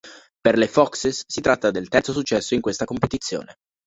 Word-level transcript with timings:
Per 0.43 0.57
le 0.57 0.67
"Foxes" 0.67 1.25
si 1.27 1.41
tratta 1.41 1.69
del 1.69 1.87
terzo 1.87 2.11
successo 2.11 2.55
in 2.55 2.61
questa 2.61 2.85
competizione. 2.85 3.57